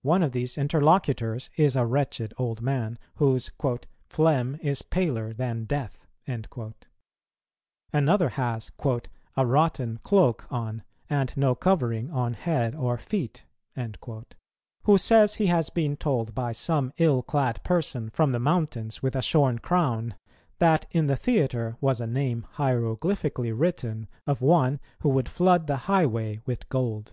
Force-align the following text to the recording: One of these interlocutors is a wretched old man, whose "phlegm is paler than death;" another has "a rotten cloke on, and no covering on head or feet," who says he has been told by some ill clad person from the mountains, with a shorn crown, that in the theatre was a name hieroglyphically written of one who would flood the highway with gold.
One 0.00 0.22
of 0.22 0.32
these 0.32 0.56
interlocutors 0.56 1.50
is 1.56 1.76
a 1.76 1.84
wretched 1.84 2.32
old 2.38 2.62
man, 2.62 2.98
whose 3.16 3.50
"phlegm 4.08 4.56
is 4.62 4.80
paler 4.80 5.34
than 5.34 5.66
death;" 5.66 6.06
another 7.92 8.30
has 8.30 8.72
"a 9.36 9.46
rotten 9.46 9.98
cloke 9.98 10.50
on, 10.50 10.82
and 11.10 11.36
no 11.36 11.54
covering 11.54 12.10
on 12.10 12.32
head 12.32 12.74
or 12.74 12.96
feet," 12.96 13.44
who 14.84 14.96
says 14.96 15.34
he 15.34 15.46
has 15.48 15.68
been 15.68 15.98
told 15.98 16.34
by 16.34 16.52
some 16.52 16.94
ill 16.96 17.22
clad 17.22 17.62
person 17.62 18.08
from 18.08 18.32
the 18.32 18.40
mountains, 18.40 19.02
with 19.02 19.14
a 19.14 19.20
shorn 19.20 19.58
crown, 19.58 20.14
that 20.60 20.86
in 20.92 21.08
the 21.08 21.16
theatre 21.16 21.76
was 21.78 22.00
a 22.00 22.06
name 22.06 22.46
hieroglyphically 22.54 23.52
written 23.54 24.08
of 24.26 24.40
one 24.40 24.80
who 25.00 25.10
would 25.10 25.28
flood 25.28 25.66
the 25.66 25.76
highway 25.76 26.40
with 26.46 26.66
gold. 26.70 27.12